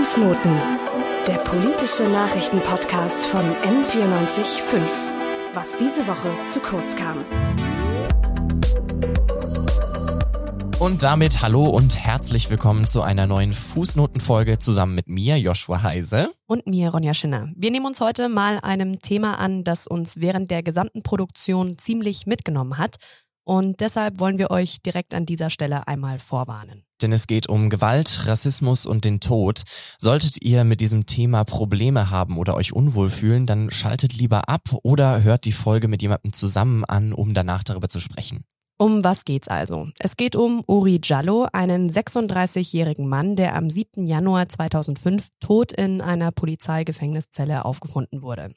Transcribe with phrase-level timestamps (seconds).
[0.00, 0.56] Fußnoten,
[1.28, 4.80] der politische Nachrichtenpodcast von M945.
[5.52, 7.22] Was diese Woche zu kurz kam.
[10.78, 16.32] Und damit hallo und herzlich willkommen zu einer neuen Fußnotenfolge zusammen mit mir, Joshua Heise.
[16.46, 17.50] Und mir, Ronja Schinner.
[17.54, 22.26] Wir nehmen uns heute mal einem Thema an, das uns während der gesamten Produktion ziemlich
[22.26, 22.96] mitgenommen hat.
[23.44, 26.84] Und deshalb wollen wir euch direkt an dieser Stelle einmal vorwarnen.
[27.02, 29.62] Denn es geht um Gewalt, Rassismus und den Tod.
[29.98, 34.76] Solltet ihr mit diesem Thema Probleme haben oder euch unwohl fühlen, dann schaltet lieber ab
[34.82, 38.44] oder hört die Folge mit jemandem zusammen an, um danach darüber zu sprechen.
[38.80, 39.88] Um was geht's also?
[39.98, 44.06] Es geht um Uri Jallo, einen 36-jährigen Mann, der am 7.
[44.06, 48.54] Januar 2005 tot in einer Polizeigefängniszelle aufgefunden wurde.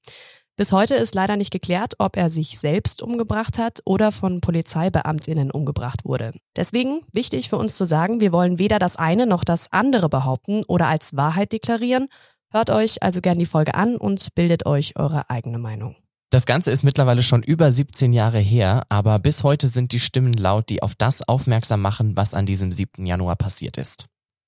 [0.55, 5.49] Bis heute ist leider nicht geklärt, ob er sich selbst umgebracht hat oder von Polizeibeamtinnen
[5.49, 6.31] umgebracht wurde.
[6.55, 10.63] Deswegen wichtig für uns zu sagen, wir wollen weder das eine noch das andere behaupten
[10.67, 12.07] oder als Wahrheit deklarieren.
[12.51, 15.95] Hört euch also gern die Folge an und bildet euch eure eigene Meinung.
[16.29, 20.33] Das Ganze ist mittlerweile schon über 17 Jahre her, aber bis heute sind die Stimmen
[20.33, 23.07] laut, die auf das aufmerksam machen, was an diesem 7.
[23.07, 24.05] Januar passiert ist.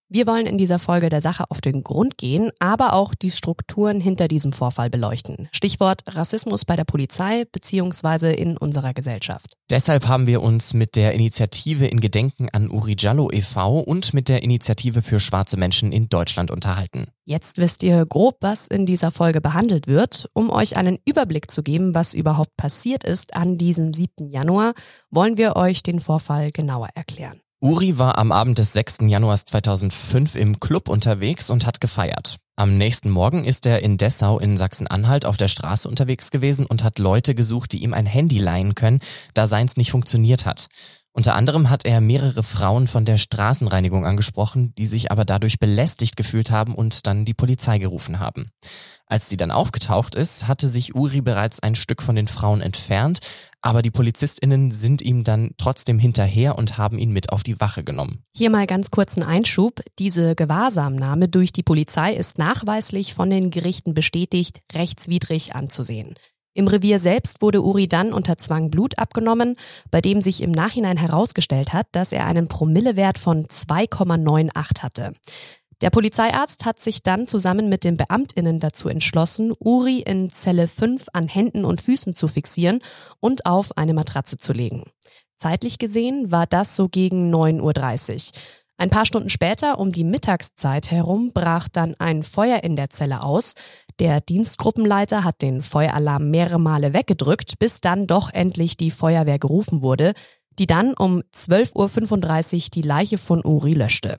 [0.07, 3.99] Wir wollen in dieser Folge der Sache auf den Grund gehen, aber auch die Strukturen
[3.99, 5.49] hinter diesem Vorfall beleuchten.
[5.51, 8.31] Stichwort Rassismus bei der Polizei bzw.
[8.35, 9.57] in unserer Gesellschaft.
[9.71, 13.79] Deshalb haben wir uns mit der Initiative in Gedenken an Uri Jallo e.V.
[13.79, 17.07] und mit der Initiative für schwarze Menschen in Deutschland unterhalten.
[17.23, 20.29] Jetzt wisst ihr grob, was in dieser Folge behandelt wird.
[20.33, 24.29] Um euch einen Überblick zu geben, was überhaupt passiert ist an diesem 7.
[24.29, 24.75] Januar,
[25.09, 27.41] wollen wir euch den Vorfall genauer erklären.
[27.65, 28.97] Uri war am Abend des 6.
[29.07, 32.37] Januars 2005 im Club unterwegs und hat gefeiert.
[32.55, 36.83] Am nächsten Morgen ist er in Dessau in Sachsen-Anhalt auf der Straße unterwegs gewesen und
[36.83, 38.99] hat Leute gesucht, die ihm ein Handy leihen können,
[39.33, 40.67] da seins nicht funktioniert hat.
[41.17, 46.17] Unter anderem hat er mehrere Frauen von der Straßenreinigung angesprochen, die sich aber dadurch belästigt
[46.17, 48.49] gefühlt haben und dann die Polizei gerufen haben.
[49.07, 53.19] Als die dann aufgetaucht ist, hatte sich Uri bereits ein Stück von den Frauen entfernt,
[53.61, 57.85] aber die Polizistinnen sind ihm dann trotzdem hinterher und haben ihn mit auf die Wache
[57.85, 58.25] genommen.
[58.35, 59.79] Hier mal ganz kurz ein Einschub.
[59.99, 66.15] Diese Gewahrsamnahme durch die Polizei ist nachweislich von den Gerichten bestätigt, rechtswidrig anzusehen.
[66.57, 69.57] Im Revier selbst wurde Uri dann unter Zwang Blut abgenommen,
[69.91, 75.13] bei dem sich im Nachhinein herausgestellt hat, dass er einen Promillewert von 2,98 hatte.
[75.81, 81.07] Der Polizeiarzt hat sich dann zusammen mit den Beamtinnen dazu entschlossen, Uri in Zelle 5
[81.11, 82.79] an Händen und Füßen zu fixieren
[83.19, 84.85] und auf eine Matratze zu legen.
[85.35, 88.41] Zeitlich gesehen war das so gegen 9.30 Uhr.
[88.77, 93.23] Ein paar Stunden später, um die Mittagszeit herum, brach dann ein Feuer in der Zelle
[93.23, 93.53] aus.
[93.99, 99.81] Der Dienstgruppenleiter hat den Feueralarm mehrere Male weggedrückt, bis dann doch endlich die Feuerwehr gerufen
[99.81, 100.13] wurde,
[100.59, 104.17] die dann um 12.35 Uhr die Leiche von Uri löschte.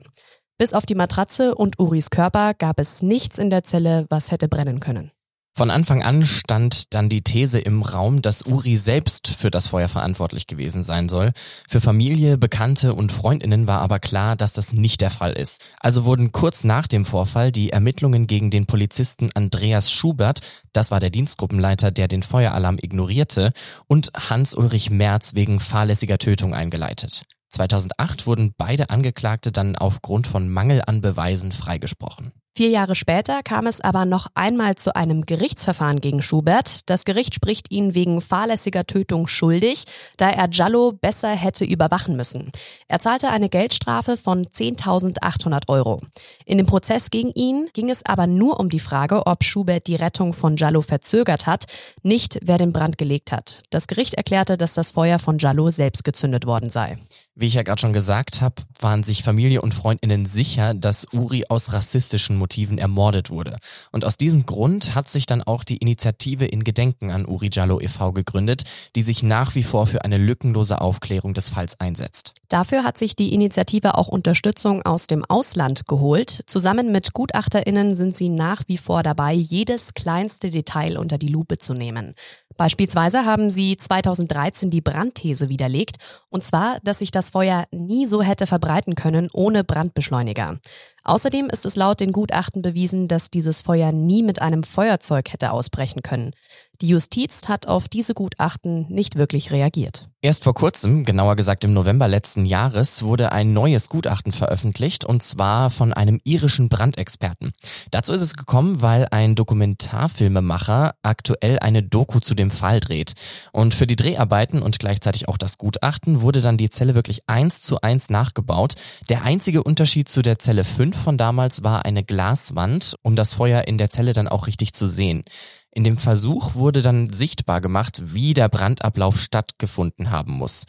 [0.57, 4.47] Bis auf die Matratze und Uris Körper gab es nichts in der Zelle, was hätte
[4.47, 5.11] brennen können.
[5.57, 9.87] Von Anfang an stand dann die These im Raum, dass Uri selbst für das Feuer
[9.87, 11.31] verantwortlich gewesen sein soll.
[11.67, 15.63] Für Familie, Bekannte und Freundinnen war aber klar, dass das nicht der Fall ist.
[15.79, 20.41] Also wurden kurz nach dem Vorfall die Ermittlungen gegen den Polizisten Andreas Schubert,
[20.73, 23.51] das war der Dienstgruppenleiter, der den Feueralarm ignorierte,
[23.87, 27.23] und Hans-Ulrich Merz wegen fahrlässiger Tötung eingeleitet.
[27.49, 32.31] 2008 wurden beide Angeklagte dann aufgrund von Mangel an Beweisen freigesprochen.
[32.57, 36.89] Vier Jahre später kam es aber noch einmal zu einem Gerichtsverfahren gegen Schubert.
[36.89, 39.83] Das Gericht spricht ihn wegen fahrlässiger Tötung schuldig,
[40.17, 42.51] da er Giallo besser hätte überwachen müssen.
[42.87, 46.01] Er zahlte eine Geldstrafe von 10.800 Euro.
[46.47, 49.95] In dem Prozess gegen ihn ging es aber nur um die Frage, ob Schubert die
[49.95, 51.65] Rettung von Giallo verzögert hat,
[52.01, 53.61] nicht wer den Brand gelegt hat.
[53.69, 56.97] Das Gericht erklärte, dass das Feuer von Giallo selbst gezündet worden sei.
[57.39, 61.45] Wie ich ja gerade schon gesagt habe, waren sich Familie und Freundinnen sicher, dass Uri
[61.49, 63.57] aus rassistischen Motiven ermordet wurde.
[63.91, 67.79] Und aus diesem Grund hat sich dann auch die Initiative in Gedenken an Uri Jallo
[67.79, 68.11] e.V.
[68.13, 68.63] gegründet,
[68.95, 72.33] die sich nach wie vor für eine lückenlose Aufklärung des Falls einsetzt.
[72.49, 76.41] Dafür hat sich die Initiative auch Unterstützung aus dem Ausland geholt.
[76.47, 81.59] Zusammen mit GutachterInnen sind sie nach wie vor dabei, jedes kleinste Detail unter die Lupe
[81.59, 82.15] zu nehmen.
[82.57, 85.97] Beispielsweise haben sie 2013 die Brandthese widerlegt,
[86.29, 90.59] und zwar, dass sich das Feuer nie so hätte verbreiten können ohne Brandbeschleuniger.
[91.07, 95.51] Außerdem ist es laut den Gutachten bewiesen, dass dieses Feuer nie mit einem Feuerzeug hätte
[95.51, 96.33] ausbrechen können.
[96.81, 100.09] Die Justiz hat auf diese Gutachten nicht wirklich reagiert.
[100.21, 105.23] Erst vor kurzem, genauer gesagt im November letzten Jahres, wurde ein neues Gutachten veröffentlicht und
[105.23, 107.53] zwar von einem irischen Brandexperten.
[107.89, 113.13] Dazu ist es gekommen, weil ein Dokumentarfilmemacher aktuell eine Doku zu dem Fall dreht.
[113.53, 117.61] Und für die Dreharbeiten und gleichzeitig auch das Gutachten wurde dann die Zelle wirklich eins
[117.61, 118.75] zu eins nachgebaut.
[119.09, 123.67] Der einzige Unterschied zu der Zelle 5 von damals war eine Glaswand, um das Feuer
[123.67, 125.23] in der Zelle dann auch richtig zu sehen.
[125.71, 130.63] In dem Versuch wurde dann sichtbar gemacht, wie der Brandablauf stattgefunden haben muss.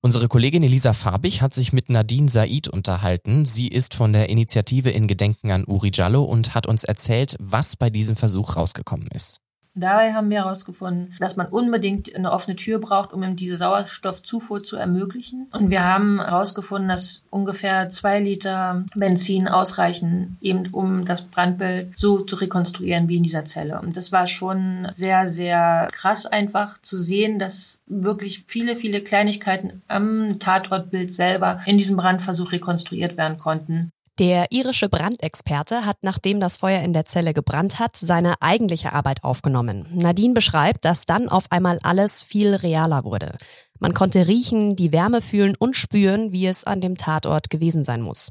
[0.00, 3.44] Unsere Kollegin Elisa Farbig hat sich mit Nadine Said unterhalten.
[3.44, 7.76] Sie ist von der Initiative in Gedenken an Uri Jallo und hat uns erzählt, was
[7.76, 9.40] bei diesem Versuch rausgekommen ist.
[9.74, 14.62] Dabei haben wir herausgefunden, dass man unbedingt eine offene Tür braucht, um ihm diese Sauerstoffzufuhr
[14.62, 15.48] zu ermöglichen.
[15.52, 22.20] Und wir haben herausgefunden, dass ungefähr zwei Liter Benzin ausreichen, eben um das Brandbild so
[22.20, 23.80] zu rekonstruieren wie in dieser Zelle.
[23.80, 29.82] Und das war schon sehr, sehr krass einfach zu sehen, dass wirklich viele, viele Kleinigkeiten
[29.88, 33.90] am Tatortbild selber in diesem Brandversuch rekonstruiert werden konnten.
[34.22, 39.24] Der irische Brandexperte hat, nachdem das Feuer in der Zelle gebrannt hat, seine eigentliche Arbeit
[39.24, 39.84] aufgenommen.
[39.92, 43.36] Nadine beschreibt, dass dann auf einmal alles viel realer wurde.
[43.80, 48.00] Man konnte riechen, die Wärme fühlen und spüren, wie es an dem Tatort gewesen sein
[48.00, 48.30] muss.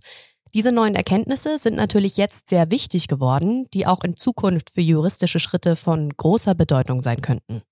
[0.53, 5.39] Diese neuen Erkenntnisse sind natürlich jetzt sehr wichtig geworden, die auch in Zukunft für juristische
[5.39, 7.63] Schritte von großer Bedeutung sein könnten.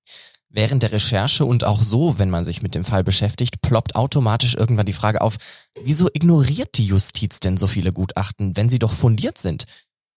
[0.51, 4.55] Während der Recherche und auch so, wenn man sich mit dem Fall beschäftigt, ploppt automatisch
[4.55, 5.35] irgendwann die Frage auf,
[5.79, 9.65] wieso ignoriert die Justiz denn so viele Gutachten, wenn sie doch fundiert sind?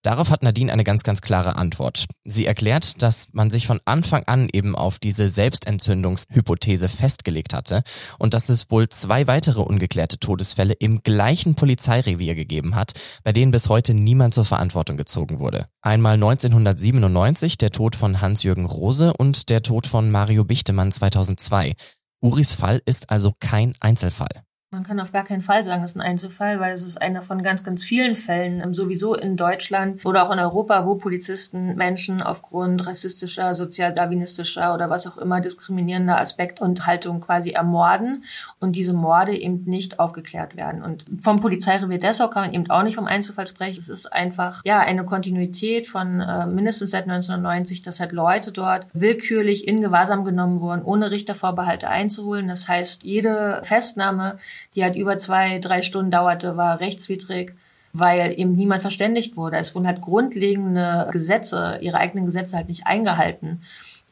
[0.02, 2.06] Darauf hat Nadine eine ganz, ganz klare Antwort.
[2.24, 7.84] Sie erklärt, dass man sich von Anfang an eben auf diese Selbstentzündungshypothese festgelegt hatte
[8.18, 13.52] und dass es wohl zwei weitere ungeklärte Todesfälle im gleichen Polizeirevier gegeben hat, bei denen
[13.52, 15.66] bis heute niemand zur Verantwortung gezogen wurde.
[15.82, 21.74] Einmal 1997 der Tod von Hans-Jürgen Rose und der Tod von Mario Bichtemann 2002.
[22.20, 24.42] Uris Fall ist also kein Einzelfall.
[24.74, 27.20] Man kann auf gar keinen Fall sagen, es ist ein Einzelfall, weil es ist einer
[27.20, 31.74] von ganz, ganz vielen Fällen, ähm, sowieso in Deutschland oder auch in Europa, wo Polizisten
[31.74, 38.24] Menschen aufgrund rassistischer, sozialdarwinistischer oder was auch immer diskriminierender Aspekt und Haltung quasi ermorden
[38.60, 40.82] und diese Morde eben nicht aufgeklärt werden.
[40.82, 43.78] Und vom Polizeirevier Dessau kann man eben auch nicht vom Einzelfall sprechen.
[43.78, 48.86] Es ist einfach, ja, eine Kontinuität von äh, mindestens seit 1990, dass halt Leute dort
[48.94, 52.48] willkürlich in Gewahrsam genommen wurden, ohne Richtervorbehalte einzuholen.
[52.48, 54.38] Das heißt, jede Festnahme
[54.74, 57.54] die halt über zwei, drei Stunden dauerte, war rechtswidrig,
[57.92, 59.56] weil eben niemand verständigt wurde.
[59.58, 63.60] Es wurden halt grundlegende Gesetze, ihre eigenen Gesetze halt nicht eingehalten.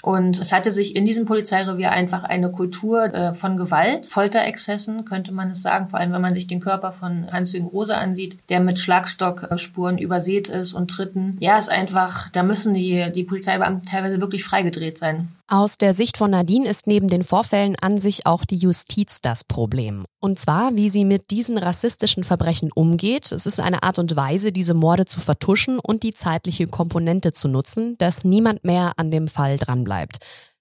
[0.02, 5.32] Und es hatte sich in diesem Polizeirevier einfach eine Kultur äh, von Gewalt, Folterexzessen, könnte
[5.32, 8.60] man es sagen, vor allem wenn man sich den Körper von Hans-Jürgen Rose ansieht, der
[8.60, 11.36] mit Schlagstockspuren übersät ist und Tritten.
[11.40, 15.28] Ja, ist einfach, da müssen die, die Polizeibeamten teilweise wirklich freigedreht sein.
[15.52, 19.42] Aus der Sicht von Nadine ist neben den Vorfällen an sich auch die Justiz das
[19.42, 20.04] Problem.
[20.20, 23.32] Und zwar, wie sie mit diesen rassistischen Verbrechen umgeht.
[23.32, 27.48] Es ist eine Art und Weise, diese Morde zu vertuschen und die zeitliche Komponente zu
[27.48, 30.18] nutzen, dass niemand mehr an dem Fall dranbleibt.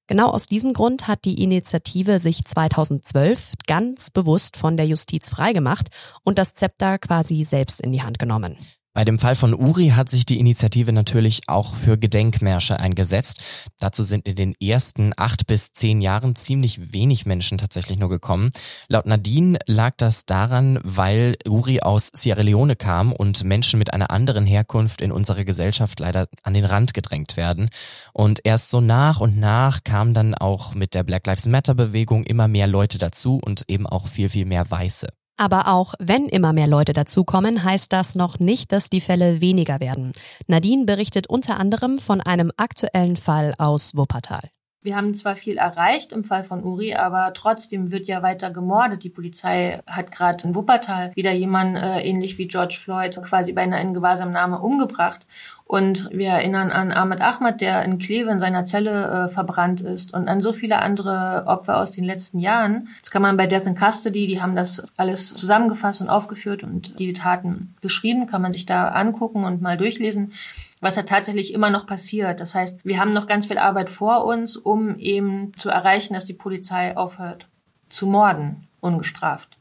[0.08, 5.90] Genau aus diesem Grund hat die Initiative sich 2012 ganz bewusst von der Justiz freigemacht
[6.24, 8.58] und das Zepter quasi selbst in die Hand genommen.
[8.94, 13.40] Bei dem Fall von Uri hat sich die Initiative natürlich auch für Gedenkmärsche eingesetzt.
[13.80, 18.50] Dazu sind in den ersten acht bis zehn Jahren ziemlich wenig Menschen tatsächlich nur gekommen.
[18.88, 24.10] Laut Nadine lag das daran, weil Uri aus Sierra Leone kam und Menschen mit einer
[24.10, 27.70] anderen Herkunft in unserer Gesellschaft leider an den Rand gedrängt werden.
[28.12, 32.24] Und erst so nach und nach kamen dann auch mit der Black Lives Matter Bewegung
[32.24, 35.10] immer mehr Leute dazu und eben auch viel, viel mehr Weiße.
[35.40, 39.80] Aber auch wenn immer mehr Leute dazukommen, heißt das noch nicht, dass die Fälle weniger
[39.80, 40.12] werden.
[40.48, 44.50] Nadine berichtet unter anderem von einem aktuellen Fall aus Wuppertal.
[44.81, 49.04] Wir haben zwar viel erreicht im Fall von Uri, aber trotzdem wird ja weiter gemordet.
[49.04, 53.62] Die Polizei hat gerade in Wuppertal wieder jemanden äh, ähnlich wie George Floyd quasi bei
[53.64, 55.28] einer Gewahrsamnahme umgebracht.
[55.66, 60.14] Und wir erinnern an Ahmed Ahmad, der in Kleve in seiner Zelle äh, verbrannt ist
[60.14, 62.88] und an so viele andere Opfer aus den letzten Jahren.
[63.02, 66.98] Das kann man bei Death in Custody, die haben das alles zusammengefasst und aufgeführt und
[67.00, 70.31] die Taten beschrieben, kann man sich da angucken und mal durchlesen
[70.80, 72.40] was ja tatsächlich immer noch passiert.
[72.40, 76.26] Das heißt, wir haben noch ganz viel Arbeit vor uns, um eben zu erreichen, dass
[76.26, 77.48] die Polizei aufhört
[77.90, 79.57] zu morden, ungestraft.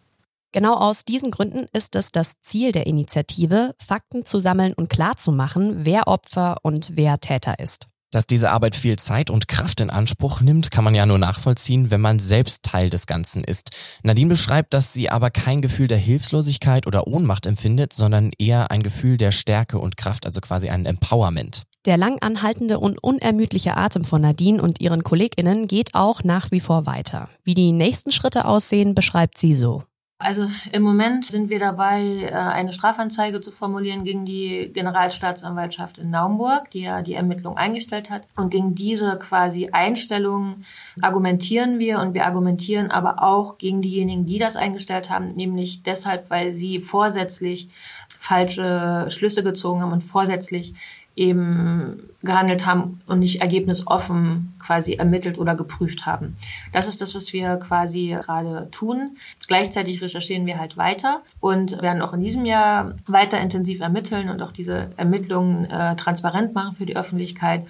[0.52, 5.84] Genau aus diesen Gründen ist es das Ziel der Initiative, Fakten zu sammeln und klarzumachen,
[5.84, 7.86] wer Opfer und wer Täter ist.
[8.10, 11.90] Dass diese Arbeit viel Zeit und Kraft in Anspruch nimmt, kann man ja nur nachvollziehen,
[11.90, 13.70] wenn man selbst Teil des Ganzen ist.
[14.02, 18.82] Nadine beschreibt, dass sie aber kein Gefühl der Hilflosigkeit oder Ohnmacht empfindet, sondern eher ein
[18.82, 21.64] Gefühl der Stärke und Kraft, also quasi ein Empowerment.
[21.84, 26.60] Der lang anhaltende und unermüdliche Atem von Nadine und ihren KollegInnen geht auch nach wie
[26.60, 27.28] vor weiter.
[27.44, 29.84] Wie die nächsten Schritte aussehen, beschreibt sie so.
[30.20, 36.10] Also im Moment sind wir dabei, äh, eine Strafanzeige zu formulieren gegen die Generalstaatsanwaltschaft in
[36.10, 38.24] Naumburg, die ja die Ermittlung eingestellt hat.
[38.34, 40.64] Und gegen diese quasi Einstellung
[41.00, 46.30] argumentieren wir und wir argumentieren aber auch gegen diejenigen, die das eingestellt haben, nämlich deshalb,
[46.30, 47.70] weil sie vorsätzlich
[48.18, 50.74] falsche Schlüsse gezogen haben und vorsätzlich
[51.18, 56.34] eben gehandelt haben und nicht ergebnisoffen quasi ermittelt oder geprüft haben.
[56.72, 59.16] Das ist das, was wir quasi gerade tun.
[59.46, 64.42] Gleichzeitig recherchieren wir halt weiter und werden auch in diesem Jahr weiter intensiv ermitteln und
[64.42, 67.66] auch diese Ermittlungen äh, transparent machen für die Öffentlichkeit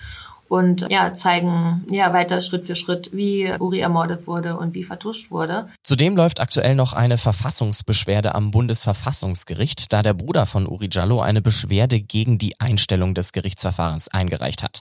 [0.49, 5.31] und ja, zeigen ja weiter Schritt für Schritt, wie Uri ermordet wurde und wie vertuscht
[5.31, 5.69] wurde.
[5.83, 11.43] Zudem läuft aktuell noch eine Verfassungsbeschwerde am Bundesverfassungsgericht, da der Bruder von Uri Jallo eine
[11.43, 14.81] Beschwerde gegen die Einstellung des Gerichtsverfahrens eingereicht hat.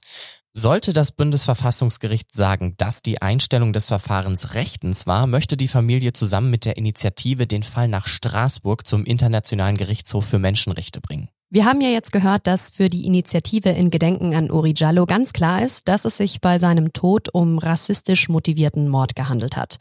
[0.54, 6.50] Sollte das Bundesverfassungsgericht sagen, dass die Einstellung des Verfahrens rechtens war, möchte die Familie zusammen
[6.50, 11.30] mit der Initiative den Fall nach Straßburg zum Internationalen Gerichtshof für Menschenrechte bringen.
[11.50, 15.32] Wir haben ja jetzt gehört, dass für die Initiative in Gedenken an Uri Jallo ganz
[15.32, 19.78] klar ist, dass es sich bei seinem Tod um rassistisch motivierten Mord gehandelt hat.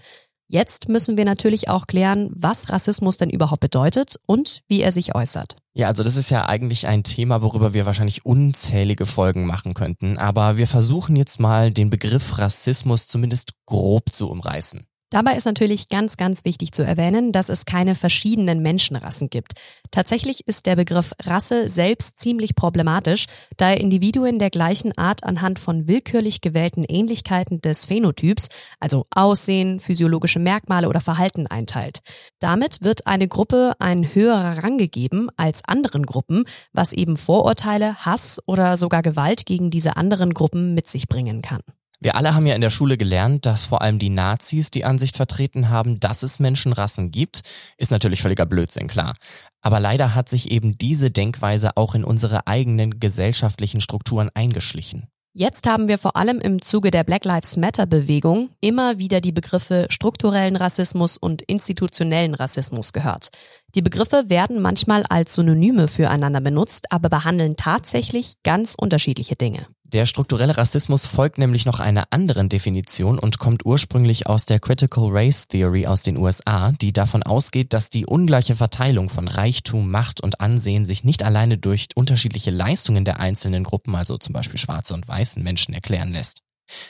[0.46, 5.16] Jetzt müssen wir natürlich auch klären, was Rassismus denn überhaupt bedeutet und wie er sich
[5.16, 5.56] äußert.
[5.75, 10.18] Ja, also das ist ja eigentlich ein Thema, worüber wir wahrscheinlich unzählige Folgen machen könnten,
[10.18, 14.87] aber wir versuchen jetzt mal den Begriff Rassismus zumindest grob zu umreißen.
[15.11, 19.53] Dabei ist natürlich ganz, ganz wichtig zu erwähnen, dass es keine verschiedenen Menschenrassen gibt.
[19.93, 25.61] Tatsächlich ist der Begriff Rasse selbst ziemlich problematisch, da er Individuen der gleichen Art anhand
[25.61, 28.49] von willkürlich gewählten Ähnlichkeiten des Phänotyps,
[28.81, 32.01] also Aussehen, physiologische Merkmale oder Verhalten einteilt.
[32.41, 38.41] Damit wird eine Gruppe ein höherer Rang gegeben als anderen Gruppen, was eben Vorurteile, Hass
[38.47, 41.61] oder sogar Gewalt gegen diese anderen Gruppen mit sich bringen kann.
[41.99, 45.17] Wir alle haben ja in der Schule gelernt, dass vor allem die Nazis die Ansicht
[45.17, 47.41] vertreten haben, dass es Menschenrassen gibt.
[47.79, 49.15] Ist natürlich völliger Blödsinn, klar.
[49.62, 55.09] Aber leider hat sich eben diese Denkweise auch in unsere eigenen gesellschaftlichen Strukturen eingeschlichen.
[55.38, 59.33] Jetzt haben wir vor allem im Zuge der Black Lives Matter Bewegung immer wieder die
[59.33, 63.29] Begriffe strukturellen Rassismus und institutionellen Rassismus gehört.
[63.75, 69.67] Die Begriffe werden manchmal als Synonyme füreinander benutzt, aber behandeln tatsächlich ganz unterschiedliche Dinge.
[69.93, 75.11] Der strukturelle Rassismus folgt nämlich noch einer anderen Definition und kommt ursprünglich aus der Critical
[75.11, 80.21] Race Theory aus den USA, die davon ausgeht, dass die ungleiche Verteilung von Reichtum, Macht
[80.21, 84.93] und Ansehen sich nicht alleine durch unterschiedliche Leistungen der einzelnen Gruppen, also zum Beispiel schwarze
[84.93, 86.43] und weißen Menschen, erklären lässt.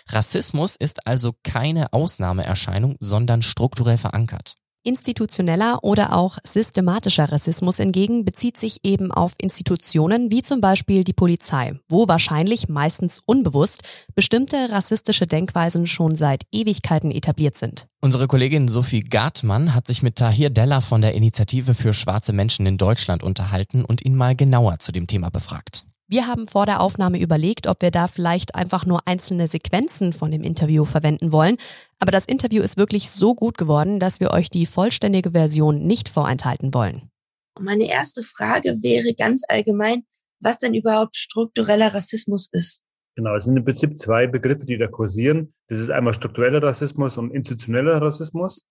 [0.09, 4.57] Rassismus ist also keine Ausnahmeerscheinung, sondern strukturell verankert.
[4.87, 11.13] Institutioneller oder auch systematischer Rassismus hingegen bezieht sich eben auf Institutionen wie zum Beispiel die
[11.13, 13.83] Polizei, wo wahrscheinlich meistens unbewusst
[14.15, 17.87] bestimmte rassistische Denkweisen schon seit Ewigkeiten etabliert sind.
[18.01, 22.67] Unsere Kollegin Sophie Gartmann hat sich mit Tahir Della von der Initiative für schwarze Menschen
[22.67, 25.85] in Deutschland unterhalten und ihn mal genauer zu dem Thema befragt.
[26.09, 30.31] Wir haben vor der Aufnahme überlegt, ob wir da vielleicht einfach nur einzelne Sequenzen von
[30.31, 31.57] dem Interview verwenden wollen.
[31.99, 36.09] Aber das Interview ist wirklich so gut geworden, dass wir euch die vollständige Version nicht
[36.09, 37.11] vorenthalten wollen.
[37.59, 40.05] Meine erste Frage wäre ganz allgemein,
[40.41, 42.85] was denn überhaupt struktureller Rassismus ist.
[43.17, 45.55] Genau, es sind im Prinzip zwei Begriffe, die da kursieren.
[45.69, 48.65] Das ist einmal struktureller Rassismus und institutioneller Rassismus.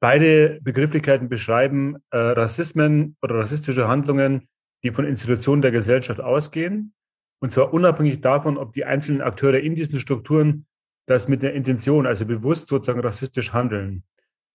[0.00, 4.46] Beide Begrifflichkeiten beschreiben äh, Rassismen oder rassistische Handlungen,
[4.86, 6.92] die von Institutionen der Gesellschaft ausgehen.
[7.40, 10.66] Und zwar unabhängig davon, ob die einzelnen Akteure in diesen Strukturen
[11.06, 14.04] das mit der Intention, also bewusst sozusagen rassistisch handeln.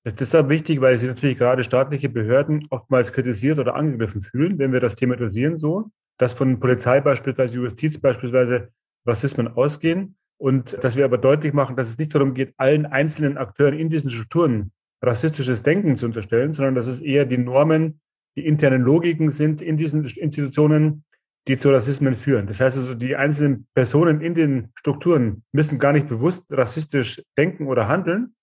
[0.04, 4.58] Das ist deshalb wichtig, weil sich natürlich gerade staatliche Behörden oftmals kritisiert oder angegriffen fühlen,
[4.58, 8.70] wenn wir das thematisieren so, dass von Polizei beispielsweise, Justiz beispielsweise
[9.06, 13.38] Rassismen ausgehen und dass wir aber deutlich machen, dass es nicht darum geht, allen einzelnen
[13.38, 14.72] Akteuren in diesen Strukturen
[15.02, 18.00] rassistisches Denken zu unterstellen, sondern dass es eher die Normen
[18.36, 21.04] die internen Logiken sind in diesen Institutionen,
[21.48, 22.48] die zu Rassismen führen.
[22.48, 27.68] Das heißt also, die einzelnen Personen in den Strukturen müssen gar nicht bewusst rassistisch denken
[27.68, 28.36] oder handeln,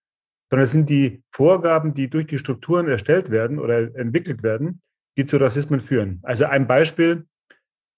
[0.51, 4.83] sondern es sind die Vorgaben, die durch die Strukturen erstellt werden oder entwickelt werden,
[5.17, 6.21] die zu Rassismen führen.
[6.23, 7.27] Also ein Beispiel,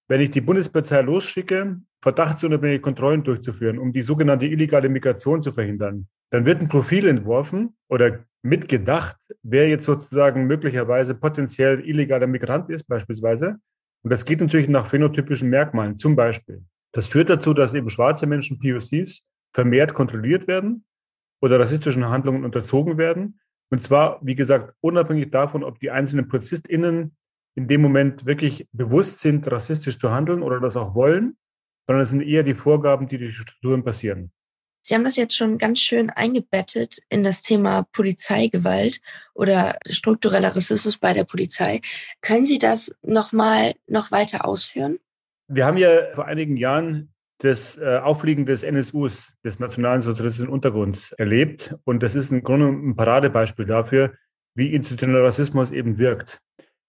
[0.07, 6.07] wenn ich die Bundespolizei losschicke, verdachtsunabhängige Kontrollen durchzuführen, um die sogenannte illegale Migration zu verhindern,
[6.31, 12.83] dann wird ein Profil entworfen oder mitgedacht, wer jetzt sozusagen möglicherweise potenziell illegaler Migrant ist,
[12.87, 13.57] beispielsweise.
[14.03, 16.63] Und das geht natürlich nach phänotypischen Merkmalen, zum Beispiel.
[16.91, 20.85] Das führt dazu, dass eben schwarze Menschen, POCs, vermehrt kontrolliert werden
[21.41, 23.39] oder rassistischen Handlungen unterzogen werden.
[23.69, 27.15] Und zwar, wie gesagt, unabhängig davon, ob die einzelnen PolizistInnen
[27.55, 31.37] in dem Moment wirklich bewusst sind, rassistisch zu handeln oder das auch wollen,
[31.85, 34.31] sondern es sind eher die Vorgaben, die durch die Strukturen passieren.
[34.83, 38.99] Sie haben das jetzt schon ganz schön eingebettet in das Thema Polizeigewalt
[39.33, 41.81] oder struktureller Rassismus bei der Polizei.
[42.21, 44.99] Können Sie das nochmal noch weiter ausführen?
[45.47, 51.11] Wir haben ja vor einigen Jahren das äh, Auffliegen des NSUs, des Nationalen Sozialistischen Untergrunds,
[51.13, 51.75] erlebt.
[51.85, 54.13] Und das ist im Grunde ein Paradebeispiel dafür,
[54.55, 56.39] wie institutioneller Rassismus eben wirkt.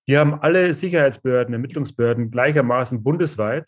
[0.04, 3.66] Hier haben alle Sicherheitsbehörden, Ermittlungsbehörden gleichermaßen bundesweit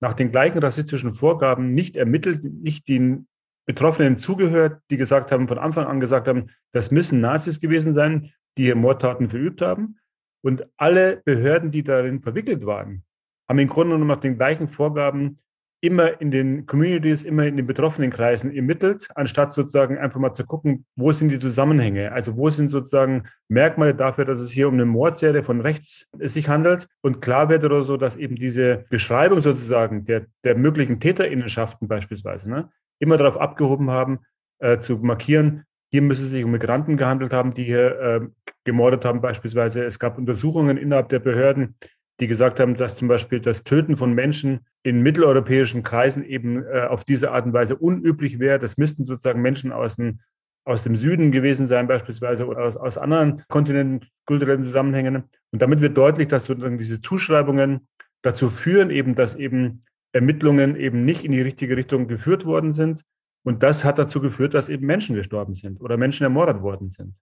[0.00, 3.27] nach den gleichen rassistischen Vorgaben nicht ermittelt, nicht den
[3.68, 8.32] Betroffenen zugehört, die gesagt haben, von Anfang an gesagt haben, das müssen Nazis gewesen sein,
[8.56, 9.98] die hier Mordtaten verübt haben.
[10.42, 13.04] Und alle Behörden, die darin verwickelt waren,
[13.46, 15.38] haben im Grunde genommen nach den gleichen Vorgaben
[15.82, 20.46] immer in den Communities, immer in den betroffenen Kreisen ermittelt, anstatt sozusagen einfach mal zu
[20.46, 22.10] gucken, wo sind die Zusammenhänge?
[22.12, 26.48] Also wo sind sozusagen Merkmale dafür, dass es hier um eine Mordserie von rechts sich
[26.48, 31.86] handelt und klar wird oder so, dass eben diese Beschreibung sozusagen der, der möglichen Täterinnenschaften
[31.86, 34.20] beispielsweise ne, immer darauf abgehoben haben,
[34.58, 38.20] äh, zu markieren, hier müsse es sich um Migranten gehandelt haben, die hier äh,
[38.64, 39.84] gemordet haben beispielsweise.
[39.84, 41.76] Es gab Untersuchungen innerhalb der Behörden,
[42.20, 46.82] die gesagt haben, dass zum Beispiel das Töten von Menschen in mitteleuropäischen Kreisen eben äh,
[46.82, 48.58] auf diese Art und Weise unüblich wäre.
[48.58, 50.20] Das müssten sozusagen Menschen aus dem,
[50.64, 55.24] aus dem Süden gewesen sein, beispielsweise, oder aus, aus anderen Kontinenten, kulturellen Zusammenhängen.
[55.52, 57.88] Und damit wird deutlich, dass sozusagen diese Zuschreibungen
[58.20, 63.04] dazu führen, eben, dass eben Ermittlungen eben nicht in die richtige Richtung geführt worden sind.
[63.44, 67.14] Und das hat dazu geführt, dass eben Menschen gestorben sind oder Menschen ermordet worden sind.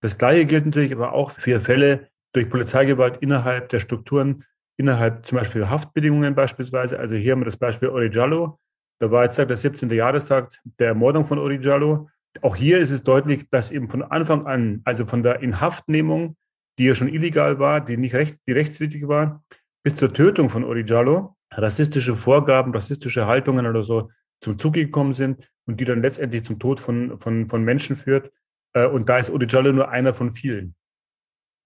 [0.00, 4.44] Das Gleiche gilt natürlich aber auch für Fälle, durch Polizeigewalt innerhalb der Strukturen,
[4.76, 6.98] innerhalb zum Beispiel Haftbedingungen beispielsweise.
[6.98, 8.58] Also hier haben wir das Beispiel Ori Jallo.
[9.00, 9.90] Da war jetzt der 17.
[9.90, 12.08] Jahrestag der Ermordung von Ori Jallo.
[12.40, 16.36] Auch hier ist es deutlich, dass eben von Anfang an, also von der Inhaftnehmung,
[16.78, 19.44] die ja schon illegal war, die nicht recht, die rechtswidrig war,
[19.82, 25.14] bis zur Tötung von Ori Jallo, rassistische Vorgaben, rassistische Haltungen oder so zum Zuge gekommen
[25.14, 28.32] sind und die dann letztendlich zum Tod von, von, von Menschen führt.
[28.72, 30.74] Äh, und da ist Ori Jallo nur einer von vielen.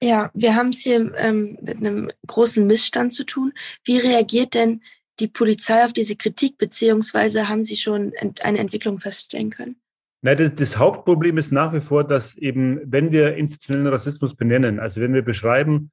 [0.03, 3.53] Ja, wir haben es hier ähm, mit einem großen Missstand zu tun.
[3.85, 4.83] Wie reagiert denn
[5.21, 8.13] die Polizei auf diese Kritik, beziehungsweise haben Sie schon
[8.43, 9.77] eine Entwicklung feststellen können?
[10.21, 14.81] Na, das, das Hauptproblem ist nach wie vor, dass eben, wenn wir institutionellen Rassismus benennen,
[14.81, 15.91] also wenn wir beschreiben,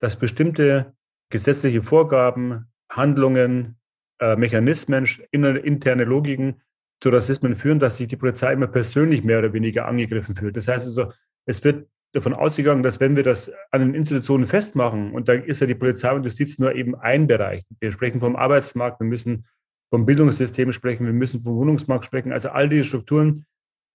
[0.00, 0.94] dass bestimmte
[1.30, 3.76] gesetzliche Vorgaben, Handlungen,
[4.20, 6.62] äh, Mechanismen, interne Logiken
[7.00, 10.56] zu Rassismen führen, dass sich die Polizei immer persönlich mehr oder weniger angegriffen fühlt.
[10.56, 11.12] Das heißt also,
[11.44, 15.60] es wird davon ausgegangen, dass wenn wir das an den Institutionen festmachen, und da ist
[15.60, 17.64] ja die Polizei und Justiz nur eben ein Bereich.
[17.78, 19.46] Wir sprechen vom Arbeitsmarkt, wir müssen
[19.90, 22.32] vom Bildungssystem sprechen, wir müssen vom Wohnungsmarkt sprechen.
[22.32, 23.44] Also all diese Strukturen,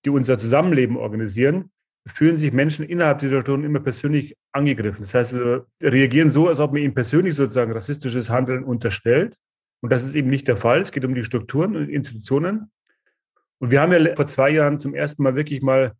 [0.06, 1.72] die unser Zusammenleben organisieren,
[2.08, 5.02] fühlen sich Menschen innerhalb dieser Strukturen immer persönlich angegriffen.
[5.02, 9.38] Das heißt, sie reagieren so, als ob man ihnen persönlich sozusagen rassistisches Handeln unterstellt.
[9.82, 10.82] Und das ist eben nicht der Fall.
[10.82, 12.72] Es geht um die Strukturen und Institutionen.
[13.60, 15.94] Und wir haben ja vor zwei Jahren zum ersten Mal wirklich mal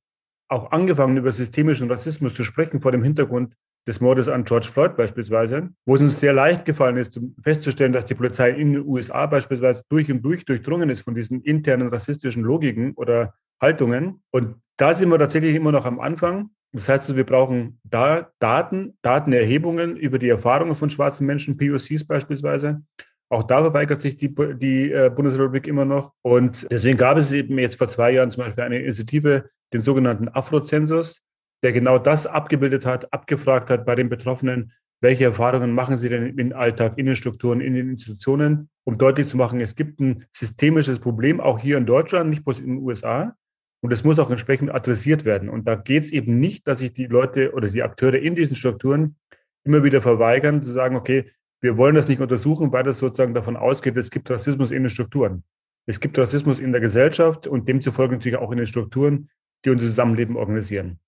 [0.48, 3.54] auch angefangen, über systemischen Rassismus zu sprechen, vor dem Hintergrund
[3.88, 8.06] des Mordes an George Floyd beispielsweise, wo es uns sehr leicht gefallen ist, festzustellen, dass
[8.06, 12.44] die Polizei in den USA beispielsweise durch und durch durchdrungen ist von diesen internen rassistischen
[12.44, 14.22] Logiken oder Haltungen.
[14.32, 16.50] Und da sind wir tatsächlich immer noch am Anfang.
[16.74, 22.82] Das heißt, wir brauchen da Daten, Datenerhebungen über die Erfahrungen von schwarzen Menschen, POCs beispielsweise.
[23.30, 26.14] Auch da verweigert sich die, die äh, Bundesrepublik immer noch.
[26.22, 30.28] Und deswegen gab es eben jetzt vor zwei Jahren zum Beispiel eine Initiative, den sogenannten
[30.28, 31.22] Afrozensus,
[31.64, 36.38] der genau das abgebildet hat, abgefragt hat bei den Betroffenen, welche Erfahrungen machen sie denn
[36.38, 40.26] im Alltag, in den Strukturen, in den Institutionen, um deutlich zu machen, es gibt ein
[40.36, 43.36] systemisches Problem, auch hier in Deutschland, nicht bloß in den USA.
[43.82, 45.50] Und es muss auch entsprechend adressiert werden.
[45.50, 48.56] Und da geht es eben nicht, dass sich die Leute oder die Akteure in diesen
[48.56, 49.16] Strukturen
[49.64, 53.56] immer wieder verweigern, zu sagen, okay, wir wollen das nicht untersuchen, weil das sozusagen davon
[53.56, 55.44] ausgeht, es gibt Rassismus in den Strukturen.
[55.86, 59.30] Es gibt Rassismus in der Gesellschaft und demzufolge natürlich auch in den Strukturen,
[59.66, 61.00] die unser Zusammenleben organisieren.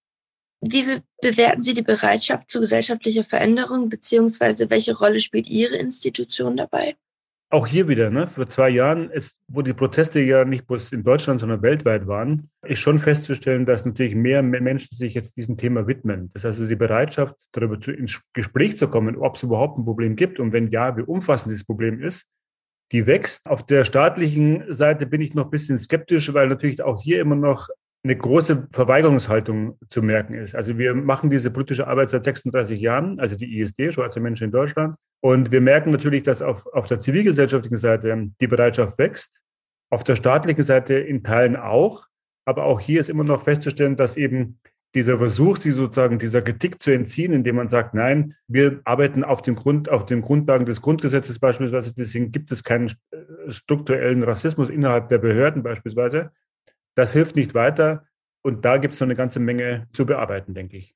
[0.62, 0.86] Wie
[1.22, 6.96] bewerten Sie die Bereitschaft zu gesellschaftlicher Veränderung, beziehungsweise welche Rolle spielt Ihre Institution dabei?
[7.54, 11.04] Auch hier wieder, ne, vor zwei Jahren, ist, wo die Proteste ja nicht bloß in
[11.04, 15.86] Deutschland, sondern weltweit waren, ist schon festzustellen, dass natürlich mehr, Menschen sich jetzt diesem Thema
[15.86, 16.32] widmen.
[16.34, 19.86] Das heißt, also die Bereitschaft, darüber zu, ins Gespräch zu kommen, ob es überhaupt ein
[19.86, 22.26] Problem gibt und wenn ja, wie umfassend dieses Problem ist,
[22.92, 23.48] die wächst.
[23.48, 27.36] Auf der staatlichen Seite bin ich noch ein bisschen skeptisch, weil natürlich auch hier immer
[27.36, 27.70] noch
[28.04, 30.56] eine große Verweigerungshaltung zu merken ist.
[30.56, 34.52] Also wir machen diese politische Arbeit seit 36 Jahren, also die ISD, Schwarze Menschen in
[34.52, 34.98] Deutschland.
[35.22, 39.40] Und wir merken natürlich, dass auf, auf der zivilgesellschaftlichen Seite die Bereitschaft wächst,
[39.90, 42.06] auf der staatlichen Seite in Teilen auch.
[42.46, 44.60] Aber auch hier ist immer noch festzustellen, dass eben
[44.96, 49.42] dieser Versuch, sie sozusagen dieser Kritik zu entziehen, indem man sagt, nein, wir arbeiten auf
[49.42, 52.92] dem Grund, auf den Grundlagen des Grundgesetzes beispielsweise, deswegen gibt es keinen
[53.48, 56.32] strukturellen Rassismus innerhalb der Behörden beispielsweise,
[56.96, 58.06] Das hilft nicht weiter.
[58.42, 60.96] Und da gibt es noch eine ganze Menge zu bearbeiten, denke ich.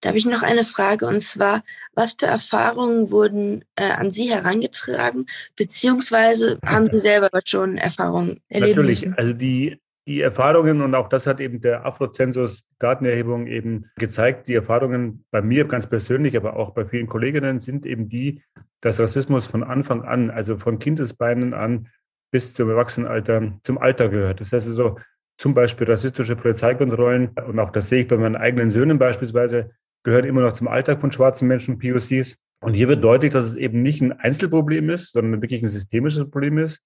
[0.00, 1.62] Da habe ich noch eine Frage und zwar,
[1.92, 8.76] was für Erfahrungen wurden äh, an Sie herangetragen, beziehungsweise haben Sie selber schon Erfahrungen erlebt?
[8.76, 9.18] Natürlich, müssen?
[9.18, 14.46] also die, die Erfahrungen und auch das hat eben der Afrozensus Datenerhebung eben gezeigt.
[14.46, 18.44] Die Erfahrungen bei mir ganz persönlich, aber auch bei vielen Kolleginnen sind eben die,
[18.80, 21.88] dass Rassismus von Anfang an, also von Kindesbeinen an
[22.30, 24.40] bis zum Erwachsenenalter zum Alter gehört.
[24.40, 24.96] Das heißt also
[25.38, 29.70] zum Beispiel rassistische Polizeikontrollen und auch das sehe ich bei meinen eigenen Söhnen beispielsweise,
[30.02, 32.36] gehören immer noch zum Alltag von schwarzen Menschen, POCs.
[32.60, 36.28] Und hier wird deutlich, dass es eben nicht ein Einzelproblem ist, sondern wirklich ein systemisches
[36.28, 36.80] Problem ist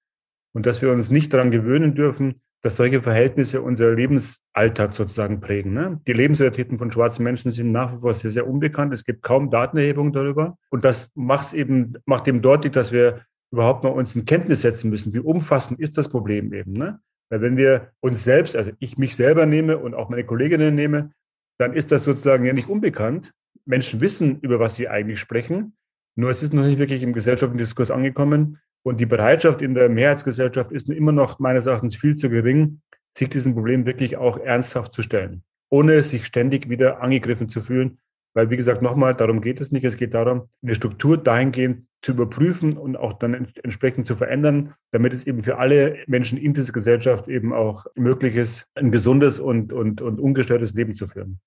[0.53, 5.73] und dass wir uns nicht daran gewöhnen dürfen, dass solche Verhältnisse unser Lebensalltag sozusagen prägen.
[5.73, 6.01] Ne?
[6.07, 8.93] Die Lebensrealitäten von schwarzen Menschen sind nach wie vor sehr, sehr unbekannt.
[8.93, 10.57] Es gibt kaum Datenerhebung darüber.
[10.71, 14.91] Und das macht eben, macht eben deutlich, dass wir überhaupt mal uns in Kenntnis setzen
[14.91, 15.13] müssen.
[15.13, 16.73] Wie umfassend ist das Problem eben?
[16.73, 17.01] Ne?
[17.33, 21.13] Weil wenn wir uns selbst, also ich mich selber nehme und auch meine Kolleginnen nehme,
[21.59, 23.33] dann ist das sozusagen ja nicht unbekannt.
[23.65, 25.75] Menschen wissen, über was sie eigentlich sprechen.
[26.15, 28.59] Nur es ist noch nicht wirklich im gesellschaftlichen Diskurs angekommen.
[28.83, 32.83] Und die Bereitschaft in der Mehrheitsgesellschaft ist immer noch meines Erachtens viel zu gering,
[33.17, 37.99] sich diesem Problem wirklich auch ernsthaft zu stellen, ohne sich ständig wieder angegriffen zu fühlen.
[38.35, 39.85] Weil, wie gesagt, nochmal, darum geht es nicht.
[39.85, 45.13] Es geht darum, eine Struktur dahingehend zu überprüfen und auch dann entsprechend zu verändern, damit
[45.13, 49.73] es eben für alle Menschen in dieser Gesellschaft eben auch möglich ist, ein gesundes und,
[49.73, 51.41] und, und ungestörtes Leben zu führen.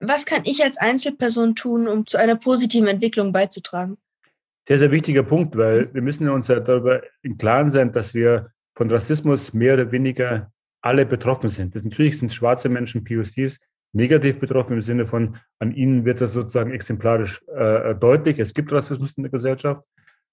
[0.00, 3.98] Was kann ich als Einzelperson tun, um zu einer positiven Entwicklung beizutragen?
[4.66, 8.50] Sehr, sehr wichtiger Punkt, weil wir müssen uns ja darüber im Klaren sein, dass wir
[8.74, 11.76] von Rassismus mehr oder weniger alle betroffen sind.
[11.76, 13.60] Das natürlich sind schwarze Menschen, POCs,
[13.92, 18.38] negativ betroffen im Sinne von, an ihnen wird das sozusagen exemplarisch äh, deutlich.
[18.38, 19.82] Es gibt Rassismus in der Gesellschaft.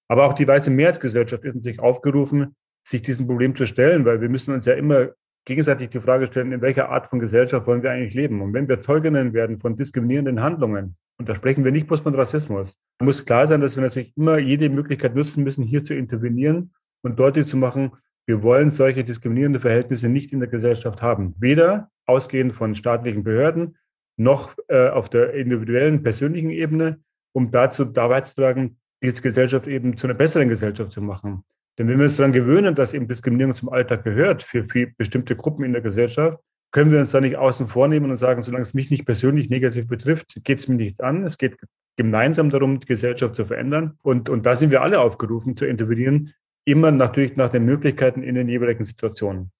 [0.08, 4.28] Aber auch die weiße Mehrheitsgesellschaft ist natürlich aufgerufen, sich diesem Problem zu stellen, weil wir
[4.28, 5.10] müssen uns ja immer
[5.44, 8.42] gegenseitig die Frage stellen, in welcher Art von Gesellschaft wollen wir eigentlich leben?
[8.42, 12.14] Und wenn wir Zeuginnen werden von diskriminierenden Handlungen, und da sprechen wir nicht bloß von
[12.14, 16.72] Rassismus, muss klar sein, dass wir natürlich immer jede Möglichkeit nutzen müssen, hier zu intervenieren
[17.02, 17.92] und deutlich zu machen,
[18.26, 21.34] wir wollen solche diskriminierende Verhältnisse nicht in der Gesellschaft haben.
[21.38, 23.76] Weder ausgehend von staatlichen Behörden
[24.16, 27.00] noch äh, auf der individuellen, persönlichen Ebene,
[27.32, 31.42] um dazu da beizutragen, diese Gesellschaft eben zu einer besseren Gesellschaft zu machen.
[31.78, 35.36] Denn wenn wir uns daran gewöhnen, dass eben Diskriminierung zum Alltag gehört für, für bestimmte
[35.36, 36.38] Gruppen in der Gesellschaft,
[36.72, 39.88] können wir uns da nicht außen vornehmen und sagen, solange es mich nicht persönlich negativ
[39.88, 41.24] betrifft, geht es mir nichts an.
[41.24, 41.56] Es geht
[41.96, 43.98] gemeinsam darum, die Gesellschaft zu verändern.
[44.02, 48.34] Und, und da sind wir alle aufgerufen zu intervenieren, immer natürlich nach den Möglichkeiten in
[48.34, 49.50] den jeweiligen Situationen.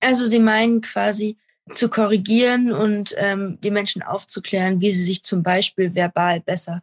[0.00, 1.38] Also Sie meinen quasi
[1.70, 6.82] zu korrigieren und ähm, die Menschen aufzuklären, wie sie sich zum Beispiel verbal besser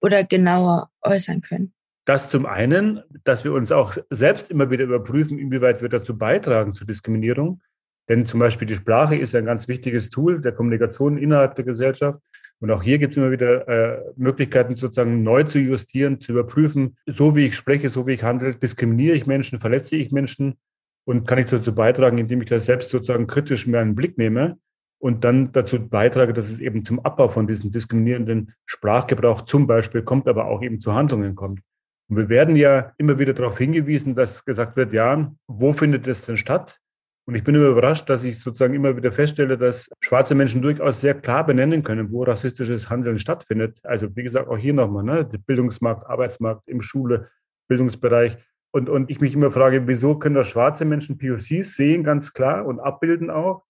[0.00, 1.72] oder genauer äußern können.
[2.04, 6.74] Das zum einen, dass wir uns auch selbst immer wieder überprüfen, inwieweit wir dazu beitragen
[6.74, 7.60] zur Diskriminierung.
[8.08, 12.20] Denn zum Beispiel die Sprache ist ein ganz wichtiges Tool der Kommunikation innerhalb der Gesellschaft.
[12.58, 16.96] Und auch hier gibt es immer wieder äh, Möglichkeiten, sozusagen neu zu justieren, zu überprüfen,
[17.06, 20.58] so wie ich spreche, so wie ich handle, diskriminiere ich Menschen, verletze ich Menschen
[21.04, 24.58] und kann ich dazu beitragen, indem ich das selbst sozusagen kritisch mehr einen Blick nehme
[24.98, 30.02] und dann dazu beitrage, dass es eben zum Abbau von diesem diskriminierenden Sprachgebrauch zum Beispiel
[30.02, 31.60] kommt, aber auch eben zu Handlungen kommt.
[32.08, 36.22] Und wir werden ja immer wieder darauf hingewiesen, dass gesagt wird, ja, wo findet es
[36.22, 36.78] denn statt?
[37.24, 41.00] Und ich bin immer überrascht, dass ich sozusagen immer wieder feststelle, dass schwarze Menschen durchaus
[41.00, 43.78] sehr klar benennen können, wo rassistisches Handeln stattfindet.
[43.84, 45.28] Also wie gesagt, auch hier nochmal, ne?
[45.46, 47.30] Bildungsmarkt, Arbeitsmarkt, im Schule,
[47.68, 48.38] Bildungsbereich.
[48.72, 52.64] Und, und ich mich immer frage, wieso können das schwarze Menschen POCs sehen, ganz klar,
[52.64, 53.64] und abbilden auch?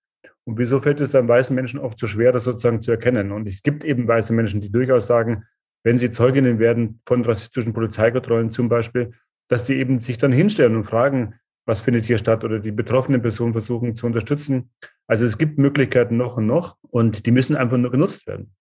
[0.45, 3.33] Und wieso fällt es dann weißen Menschen oft so schwer, das sozusagen zu erkennen?
[3.33, 5.45] Und es gibt eben weiße Menschen, die durchaus sagen,
[5.85, 9.13] wenn sie Zeuginnen werden von rassistischen Polizeikontrollen zum Beispiel,
[9.49, 11.35] dass die eben sich dann hinstellen und fragen,
[11.67, 14.71] was findet hier statt oder die betroffenen Personen versuchen zu unterstützen.
[15.07, 18.55] Also es gibt Möglichkeiten noch und noch und die müssen einfach nur genutzt werden.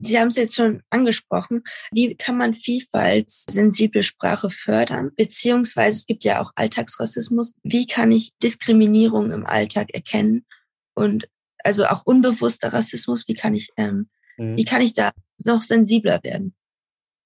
[0.00, 1.62] Sie haben es jetzt schon angesprochen.
[1.92, 5.10] Wie kann man vielfaltssensible Sprache fördern?
[5.16, 7.54] Beziehungsweise es gibt ja auch Alltagsrassismus.
[7.62, 10.46] Wie kann ich Diskriminierung im Alltag erkennen?
[10.94, 11.28] Und
[11.64, 14.08] also auch unbewusster Rassismus, wie kann ich, ähm,
[14.38, 14.56] mhm.
[14.56, 15.12] wie kann ich da
[15.46, 16.54] noch sensibler werden?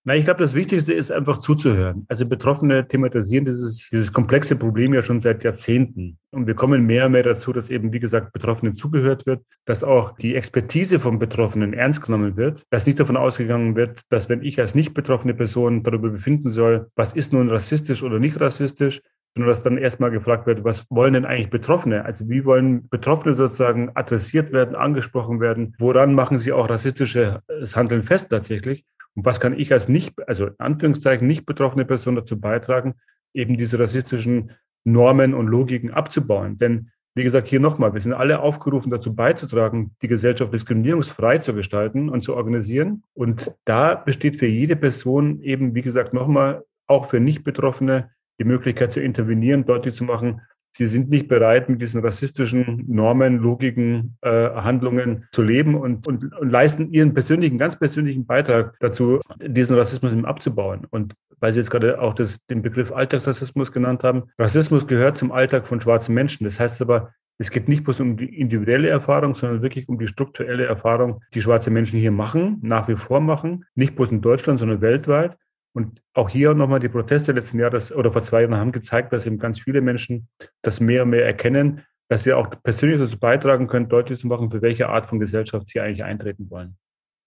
[0.06, 2.04] Na, ich glaube, das Wichtigste ist einfach zuzuhören.
[2.08, 6.18] Also Betroffene thematisieren dieses, dieses komplexe Problem ja schon seit Jahrzehnten.
[6.30, 9.82] Und wir kommen mehr und mehr dazu, dass eben, wie gesagt, Betroffenen zugehört wird, dass
[9.82, 14.42] auch die Expertise von Betroffenen ernst genommen wird, dass nicht davon ausgegangen wird, dass wenn
[14.42, 19.00] ich als nicht betroffene Person darüber befinden soll, was ist nun rassistisch oder nicht rassistisch,
[19.34, 22.04] sondern dass dann erstmal gefragt wird, was wollen denn eigentlich Betroffene?
[22.04, 25.74] Also wie wollen Betroffene sozusagen adressiert werden, angesprochen werden?
[25.78, 28.84] Woran machen sie auch rassistisches Handeln fest tatsächlich?
[29.14, 32.94] Und was kann ich als nicht, also in Anführungszeichen nicht betroffene Person dazu beitragen,
[33.32, 34.52] eben diese rassistischen
[34.84, 36.58] Normen und Logiken abzubauen?
[36.58, 41.54] Denn wie gesagt, hier nochmal, wir sind alle aufgerufen, dazu beizutragen, die Gesellschaft diskriminierungsfrei zu
[41.54, 43.04] gestalten und zu organisieren.
[43.14, 48.92] Und da besteht für jede Person eben, wie gesagt, nochmal, auch für Nicht-Betroffene, die Möglichkeit
[48.92, 50.40] zu intervenieren, deutlich zu machen,
[50.76, 56.34] sie sind nicht bereit, mit diesen rassistischen Normen, Logiken, äh, Handlungen zu leben und, und,
[56.34, 60.86] und leisten ihren persönlichen, ganz persönlichen Beitrag dazu, diesen Rassismus abzubauen.
[60.90, 65.30] Und weil Sie jetzt gerade auch das, den Begriff Alltagsrassismus genannt haben, Rassismus gehört zum
[65.30, 66.44] Alltag von schwarzen Menschen.
[66.44, 70.06] Das heißt aber, es geht nicht bloß um die individuelle Erfahrung, sondern wirklich um die
[70.06, 74.60] strukturelle Erfahrung, die schwarze Menschen hier machen, nach wie vor machen, nicht bloß in Deutschland,
[74.60, 75.36] sondern weltweit.
[75.74, 79.26] Und auch hier nochmal die Proteste letzten Jahres oder vor zwei Jahren haben gezeigt, dass
[79.26, 80.28] eben ganz viele Menschen
[80.62, 84.50] das mehr und mehr erkennen, dass sie auch persönlich dazu beitragen können, deutlich zu machen,
[84.50, 86.76] für welche Art von Gesellschaft sie eigentlich eintreten wollen.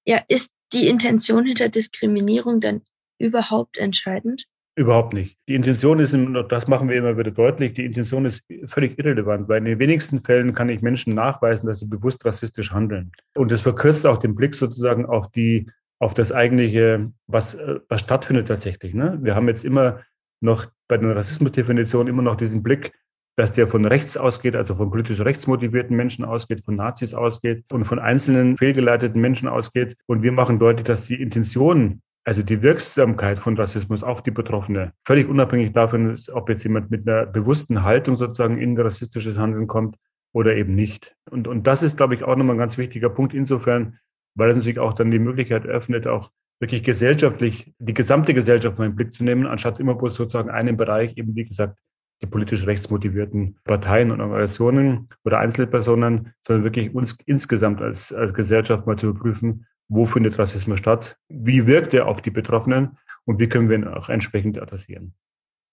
[0.06, 2.84] Ja, ist die Intention hinter Diskriminierung dann
[3.20, 4.46] überhaupt entscheidend?
[4.76, 5.38] Überhaupt nicht.
[5.50, 6.16] Die Intention ist,
[6.50, 10.24] das machen wir immer wieder deutlich, die Intention ist völlig irrelevant, weil in den wenigsten
[10.24, 13.12] Fällen kann ich Menschen nachweisen, dass sie bewusst rassistisch handeln.
[13.36, 18.02] Und das verkürzt auch den Blick sozusagen auf die auf das eigentliche, was, äh, was
[18.02, 18.94] stattfindet tatsächlich.
[18.94, 19.18] Ne?
[19.22, 20.02] Wir haben jetzt immer
[20.42, 22.94] noch bei den Rassismusdefinitionen immer noch diesen Blick,
[23.36, 27.86] dass der von rechts ausgeht, also von politisch rechtsmotivierten Menschen ausgeht, von Nazis ausgeht und
[27.86, 29.96] von einzelnen fehlgeleiteten Menschen ausgeht.
[30.08, 34.92] Und wir machen deutlich, dass die Intention, also die Wirksamkeit von Rassismus auf die Betroffene,
[35.06, 39.98] völlig unabhängig davon, ob jetzt jemand mit einer bewussten Haltung sozusagen in rassistisches Handeln kommt
[40.34, 41.16] oder eben nicht.
[41.30, 44.00] Und, und das ist, glaube ich, auch nochmal ein ganz wichtiger Punkt insofern,
[44.38, 48.88] weil es natürlich auch dann die Möglichkeit eröffnet, auch wirklich gesellschaftlich die gesamte Gesellschaft mal
[48.88, 51.78] den Blick zu nehmen, anstatt immer bloß sozusagen einen Bereich, eben wie gesagt,
[52.22, 58.88] die politisch rechtsmotivierten Parteien und Organisationen oder Einzelpersonen, sondern wirklich uns insgesamt als, als Gesellschaft
[58.88, 63.48] mal zu überprüfen, wo findet Rassismus statt, wie wirkt er auf die Betroffenen und wie
[63.48, 65.14] können wir ihn auch entsprechend adressieren.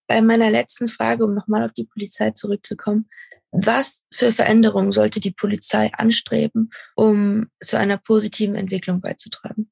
[0.07, 3.09] Bei meiner letzten Frage, um nochmal auf die Polizei zurückzukommen,
[3.55, 9.71] was für Veränderungen sollte die Polizei anstreben, um zu einer positiven Entwicklung beizutragen?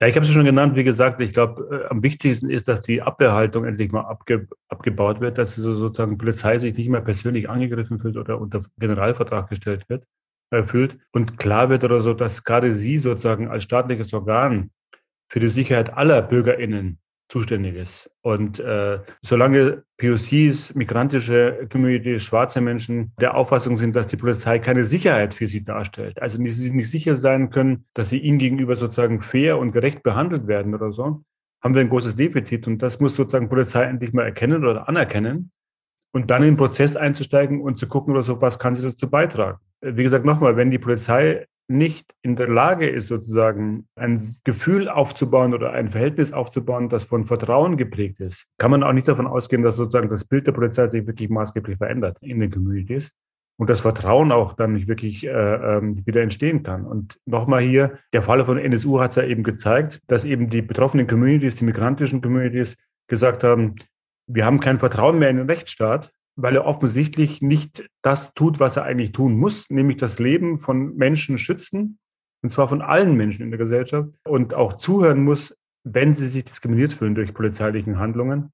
[0.00, 2.80] Ja, ich habe es schon genannt, wie gesagt, ich glaube, äh, am wichtigsten ist, dass
[2.80, 8.00] die Abwehrhaltung endlich mal abge, abgebaut wird, dass sozusagen Polizei sich nicht mehr persönlich angegriffen
[8.00, 10.04] fühlt oder unter Generalvertrag gestellt wird,
[10.50, 14.70] erfüllt und klar wird oder so, dass gerade sie sozusagen als staatliches Organ
[15.28, 16.98] für die Sicherheit aller BürgerInnen
[17.30, 18.10] zuständig ist.
[18.22, 24.84] Und äh, solange POCs, migrantische Communities, schwarze Menschen der Auffassung sind, dass die Polizei keine
[24.84, 29.22] Sicherheit für sie darstellt, also sie nicht sicher sein können, dass sie ihnen gegenüber sozusagen
[29.22, 31.24] fair und gerecht behandelt werden oder so,
[31.62, 32.66] haben wir ein großes Defizit.
[32.66, 35.52] Und das muss sozusagen Polizei endlich mal erkennen oder anerkennen
[36.12, 39.08] und dann in den Prozess einzusteigen und zu gucken oder so, was kann sie dazu
[39.08, 39.58] beitragen.
[39.80, 45.54] Wie gesagt, nochmal, wenn die Polizei nicht in der Lage ist, sozusagen ein Gefühl aufzubauen
[45.54, 49.62] oder ein Verhältnis aufzubauen, das von Vertrauen geprägt ist, kann man auch nicht davon ausgehen,
[49.62, 53.12] dass sozusagen das Bild der Polizei sich wirklich maßgeblich verändert in den Communities
[53.56, 56.84] und das Vertrauen auch dann nicht wirklich äh, ähm, wieder entstehen kann.
[56.84, 60.62] Und nochmal hier, der Fall von NSU hat es ja eben gezeigt, dass eben die
[60.62, 63.76] betroffenen Communities, die migrantischen Communities gesagt haben,
[64.26, 68.76] wir haben kein Vertrauen mehr in den Rechtsstaat weil er offensichtlich nicht das tut, was
[68.76, 71.98] er eigentlich tun muss, nämlich das Leben von Menschen schützen,
[72.42, 76.44] und zwar von allen Menschen in der Gesellschaft, und auch zuhören muss, wenn sie sich
[76.44, 78.52] diskriminiert fühlen durch polizeilichen Handlungen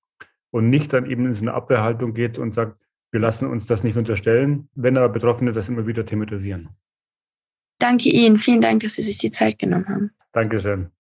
[0.51, 2.77] und nicht dann eben in so eine Abwehrhaltung geht und sagt,
[3.13, 6.71] wir lassen uns das nicht unterstellen, wenn aber Betroffene das immer wieder thematisieren.
[7.79, 8.37] Danke Ihnen.
[8.37, 10.11] Vielen Dank, dass Sie sich die Zeit genommen haben.
[10.33, 10.91] Dankeschön.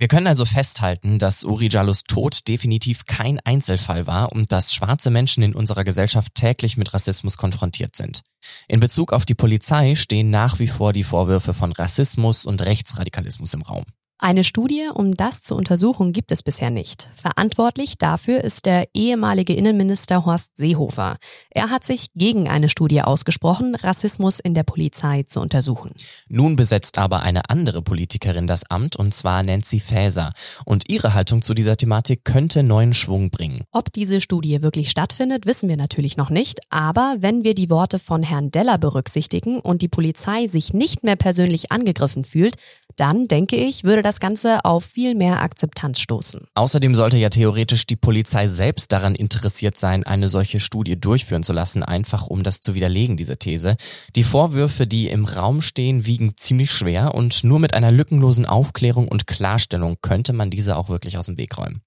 [0.00, 5.10] Wir können also festhalten, dass Uri Jallos Tod definitiv kein Einzelfall war und dass schwarze
[5.10, 8.22] Menschen in unserer Gesellschaft täglich mit Rassismus konfrontiert sind.
[8.66, 13.52] In Bezug auf die Polizei stehen nach wie vor die Vorwürfe von Rassismus und Rechtsradikalismus
[13.52, 13.84] im Raum.
[14.22, 17.08] Eine Studie, um das zu untersuchen, gibt es bisher nicht.
[17.14, 21.16] Verantwortlich dafür ist der ehemalige Innenminister Horst Seehofer.
[21.48, 25.92] Er hat sich gegen eine Studie ausgesprochen, Rassismus in der Polizei zu untersuchen.
[26.28, 30.34] Nun besetzt aber eine andere Politikerin das Amt, und zwar Nancy Faeser.
[30.66, 33.62] Und ihre Haltung zu dieser Thematik könnte neuen Schwung bringen.
[33.72, 36.60] Ob diese Studie wirklich stattfindet, wissen wir natürlich noch nicht.
[36.68, 41.16] Aber wenn wir die Worte von Herrn Deller berücksichtigen und die Polizei sich nicht mehr
[41.16, 42.56] persönlich angegriffen fühlt,
[43.00, 46.42] dann denke ich, würde das Ganze auf viel mehr Akzeptanz stoßen.
[46.54, 51.54] Außerdem sollte ja theoretisch die Polizei selbst daran interessiert sein, eine solche Studie durchführen zu
[51.54, 53.76] lassen, einfach um das zu widerlegen, diese These.
[54.16, 59.08] Die Vorwürfe, die im Raum stehen, wiegen ziemlich schwer und nur mit einer lückenlosen Aufklärung
[59.08, 61.80] und Klarstellung könnte man diese auch wirklich aus dem Weg räumen.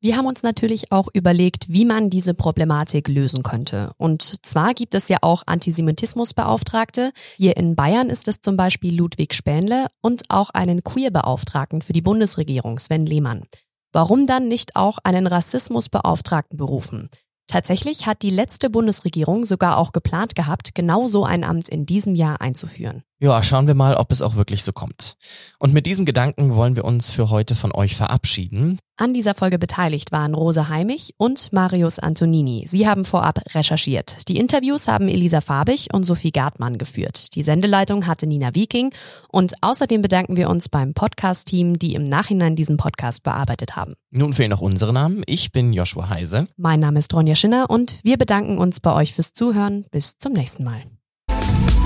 [0.00, 3.90] Wir haben uns natürlich auch überlegt, wie man diese Problematik lösen könnte.
[3.96, 7.10] Und zwar gibt es ja auch Antisemitismusbeauftragte.
[7.36, 12.02] Hier in Bayern ist es zum Beispiel Ludwig Spähnle und auch einen Queerbeauftragten für die
[12.02, 13.42] Bundesregierung, Sven Lehmann.
[13.90, 17.10] Warum dann nicht auch einen Rassismusbeauftragten berufen?
[17.48, 22.14] Tatsächlich hat die letzte Bundesregierung sogar auch geplant gehabt, genau so ein Amt in diesem
[22.14, 23.02] Jahr einzuführen.
[23.20, 25.16] Ja, schauen wir mal, ob es auch wirklich so kommt.
[25.58, 28.78] Und mit diesem Gedanken wollen wir uns für heute von euch verabschieden.
[28.96, 32.66] An dieser Folge beteiligt waren Rose Heimich und Marius Antonini.
[32.68, 34.28] Sie haben vorab recherchiert.
[34.28, 37.34] Die Interviews haben Elisa Farbig und Sophie Gartmann geführt.
[37.34, 38.92] Die Sendeleitung hatte Nina Wieking.
[39.28, 43.94] Und außerdem bedanken wir uns beim Podcast-Team, die im Nachhinein diesen Podcast bearbeitet haben.
[44.10, 45.22] Nun fehlen noch unsere Namen.
[45.26, 46.48] Ich bin Joshua Heise.
[46.56, 49.86] Mein Name ist Ronja Schinner und wir bedanken uns bei euch fürs Zuhören.
[49.90, 50.82] Bis zum nächsten Mal.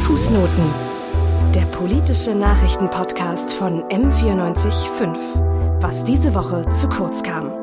[0.01, 0.93] Fußnoten
[1.55, 5.83] der politische Nachrichtenpodcast von M945.
[5.83, 7.62] Was diese Woche zu kurz kam.